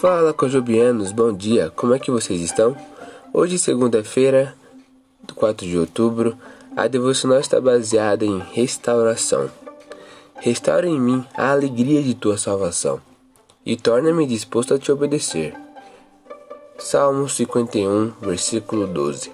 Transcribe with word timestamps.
Fala, 0.00 0.32
cojobianos, 0.32 1.12
bom 1.12 1.30
dia, 1.30 1.70
como 1.76 1.92
é 1.92 1.98
que 1.98 2.10
vocês 2.10 2.40
estão? 2.40 2.74
Hoje, 3.34 3.58
segunda-feira, 3.58 4.56
4 5.34 5.66
de 5.66 5.76
outubro, 5.76 6.38
a 6.74 6.86
devocional 6.86 7.38
está 7.38 7.60
baseada 7.60 8.24
em 8.24 8.38
restauração. 8.38 9.50
Restaura 10.36 10.88
em 10.88 10.98
mim 10.98 11.22
a 11.34 11.50
alegria 11.50 12.02
de 12.02 12.14
tua 12.14 12.38
salvação 12.38 12.98
e 13.66 13.76
torna-me 13.76 14.26
disposto 14.26 14.72
a 14.72 14.78
te 14.78 14.90
obedecer. 14.90 15.54
Salmo 16.78 17.28
51, 17.28 18.12
versículo 18.22 18.86
12. 18.86 19.30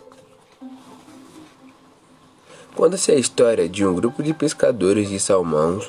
Conta-se 2.75 3.12
a 3.12 3.14
história 3.14 3.69
de 3.69 3.87
um 3.87 3.95
grupo 3.95 4.21
de 4.21 4.35
pescadores 4.35 5.09
de 5.11 5.21
salmões 5.21 5.89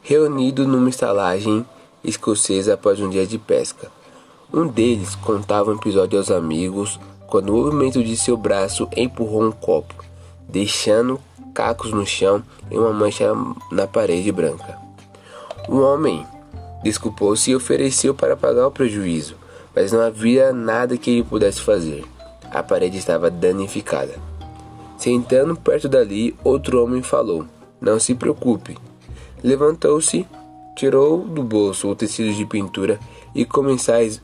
reunido 0.00 0.64
numa 0.64 0.90
estalagem 0.90 1.66
escocesa 2.04 2.74
após 2.74 3.00
um 3.00 3.10
dia 3.10 3.26
de 3.26 3.36
pesca. 3.36 3.90
Um 4.52 4.66
deles 4.66 5.14
contava 5.14 5.70
um 5.70 5.76
episódio 5.76 6.18
aos 6.18 6.30
amigos 6.30 7.00
quando 7.26 7.48
o 7.48 7.56
movimento 7.56 8.04
de 8.04 8.14
seu 8.14 8.36
braço 8.36 8.86
empurrou 8.94 9.44
um 9.44 9.50
copo, 9.50 9.94
deixando 10.46 11.18
cacos 11.54 11.90
no 11.90 12.04
chão 12.04 12.42
e 12.70 12.76
uma 12.76 12.92
mancha 12.92 13.32
na 13.70 13.86
parede 13.86 14.30
branca. 14.30 14.76
O 15.66 15.78
homem 15.78 16.26
desculpou-se 16.82 17.50
e 17.50 17.56
ofereceu 17.56 18.14
para 18.14 18.36
pagar 18.36 18.66
o 18.66 18.70
prejuízo, 18.70 19.36
mas 19.74 19.90
não 19.90 20.02
havia 20.02 20.52
nada 20.52 20.98
que 20.98 21.10
ele 21.10 21.22
pudesse 21.22 21.62
fazer. 21.62 22.04
A 22.50 22.62
parede 22.62 22.98
estava 22.98 23.30
danificada. 23.30 24.16
Sentando 24.98 25.56
perto 25.56 25.88
dali, 25.88 26.36
outro 26.44 26.84
homem 26.84 27.02
falou: 27.02 27.46
Não 27.80 27.98
se 27.98 28.14
preocupe. 28.14 28.76
Levantou-se 29.42 30.26
tirou 30.74 31.18
do 31.18 31.42
bolso 31.42 31.88
o 31.88 31.94
tecido 31.94 32.32
de 32.32 32.44
pintura 32.44 32.98
e, 33.34 33.46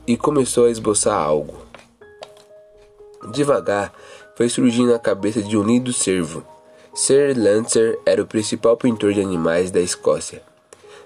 e 0.07 0.17
começou 0.17 0.65
a 0.65 0.69
esboçar 0.69 1.15
algo. 1.15 1.55
Devagar, 3.31 3.93
foi 4.35 4.49
surgindo 4.49 4.93
a 4.93 4.99
cabeça 4.99 5.41
de 5.41 5.57
um 5.57 5.63
lindo 5.63 5.91
cervo. 5.91 6.43
Sir 6.93 7.37
Lancer 7.37 7.99
era 8.05 8.21
o 8.21 8.27
principal 8.27 8.77
pintor 8.77 9.13
de 9.13 9.21
animais 9.21 9.69
da 9.71 9.79
Escócia. 9.79 10.41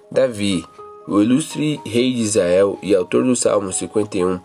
Davi, 0.09 0.63
o 1.07 1.21
ilustre 1.21 1.81
rei 1.85 2.13
de 2.13 2.21
Israel 2.21 2.77
e 2.81 2.95
autor 2.95 3.23
do 3.23 3.35
Salmo 3.35 3.73
51, 3.73 4.39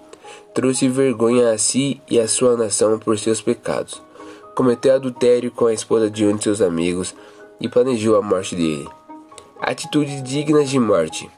trouxe 0.55 0.89
vergonha 0.89 1.51
a 1.51 1.59
si 1.59 2.01
e 2.11 2.19
a 2.19 2.27
sua 2.27 2.57
nação 2.57 2.99
por 2.99 3.19
seus 3.19 3.41
pecados. 3.41 4.03
Cometeu 4.55 4.95
adultério 4.95 5.51
com 5.53 5.67
a 5.67 5.73
esposa 5.73 6.11
de 6.11 6.27
um 6.27 6.35
de 6.35 6.45
seus 6.45 6.61
amigos 6.61 7.15
e 7.61 7.69
planejou 7.69 8.17
a 8.17 8.23
morte 8.23 8.57
dele 8.57 8.89
atitudes 9.61 10.23
dignas 10.23 10.71
de 10.71 10.79
morte. 10.79 11.31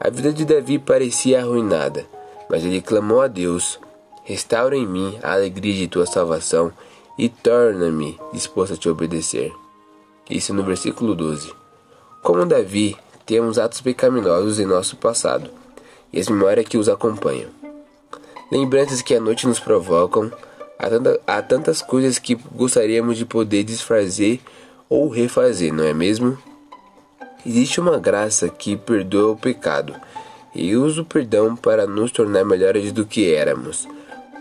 A 0.00 0.10
vida 0.10 0.32
de 0.32 0.44
Davi 0.44 0.78
parecia 0.78 1.40
arruinada, 1.40 2.06
mas 2.48 2.64
ele 2.64 2.80
clamou 2.80 3.20
a 3.20 3.28
Deus: 3.28 3.78
Restaura 4.24 4.76
em 4.76 4.86
mim 4.86 5.18
a 5.22 5.32
alegria 5.32 5.74
de 5.74 5.88
tua 5.88 6.06
salvação 6.06 6.72
e 7.18 7.28
torna-me 7.28 8.18
disposto 8.32 8.74
a 8.74 8.76
te 8.76 8.88
obedecer. 8.88 9.52
Isso 10.30 10.54
no 10.54 10.62
versículo 10.62 11.14
12. 11.14 11.52
Como 12.22 12.46
Davi, 12.46 12.96
temos 13.26 13.58
atos 13.58 13.80
pecaminosos 13.80 14.60
em 14.60 14.66
nosso 14.66 14.96
passado 14.96 15.50
e 16.12 16.20
as 16.20 16.28
memórias 16.28 16.66
que 16.66 16.78
os 16.78 16.88
acompanham. 16.88 17.50
Lembranças 18.50 19.02
que 19.02 19.14
a 19.14 19.20
noite 19.20 19.46
nos 19.46 19.60
provocam, 19.60 20.32
há, 20.78 20.88
tanta, 20.88 21.20
há 21.26 21.42
tantas 21.42 21.82
coisas 21.82 22.18
que 22.18 22.34
gostaríamos 22.34 23.18
de 23.18 23.26
poder 23.26 23.64
desfazer 23.64 24.40
ou 24.88 25.08
refazer, 25.08 25.72
não 25.72 25.84
é 25.84 25.92
mesmo? 25.92 26.38
Existe 27.46 27.80
uma 27.80 27.98
graça 27.98 28.48
que 28.48 28.76
perdoa 28.76 29.32
o 29.32 29.36
pecado 29.36 29.94
e 30.54 30.76
usa 30.76 31.02
o 31.02 31.04
perdão 31.04 31.54
para 31.54 31.86
nos 31.86 32.10
tornar 32.10 32.44
melhores 32.44 32.92
do 32.92 33.06
que 33.06 33.32
éramos, 33.32 33.86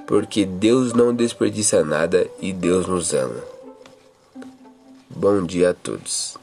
porque 0.08 0.46
Deus 0.46 0.94
não 0.94 1.14
desperdiça 1.14 1.84
nada 1.84 2.28
e 2.42 2.52
Deus 2.52 2.88
nos 2.88 3.14
ama. 3.14 3.44
Bom 5.10 5.44
dia 5.44 5.72
a 5.72 5.74
todos. 5.74 6.38